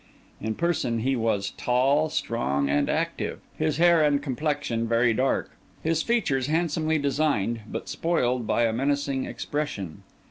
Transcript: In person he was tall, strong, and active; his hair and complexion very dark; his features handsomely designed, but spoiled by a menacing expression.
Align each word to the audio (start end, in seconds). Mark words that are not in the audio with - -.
In 0.41 0.55
person 0.55 1.01
he 1.01 1.15
was 1.15 1.51
tall, 1.57 2.09
strong, 2.09 2.67
and 2.67 2.89
active; 2.89 3.39
his 3.55 3.77
hair 3.77 4.03
and 4.03 4.19
complexion 4.19 4.87
very 4.87 5.13
dark; 5.13 5.51
his 5.83 6.01
features 6.01 6.47
handsomely 6.47 6.97
designed, 6.97 7.59
but 7.71 7.87
spoiled 7.87 8.47
by 8.47 8.63
a 8.65 8.73
menacing 8.73 9.25
expression. 9.27 10.01